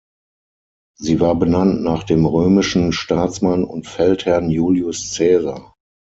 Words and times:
Sie 0.97 1.19
war 1.19 1.35
benannt 1.35 1.83
nach 1.83 2.01
dem 2.03 2.25
römischen 2.25 2.91
Staatsmann 2.91 3.63
und 3.63 3.85
Feldherrn 3.85 4.49
Julius 4.49 5.13
Caesar. 5.15 5.75